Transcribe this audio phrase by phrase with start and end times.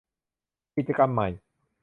[0.75, 1.27] กิจกรรมใหม่